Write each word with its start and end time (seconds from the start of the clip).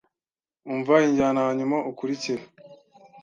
Umva 0.71 0.93
injyana 1.07 1.39
hanyuma 1.47 1.77
ukurikire. 1.91 2.43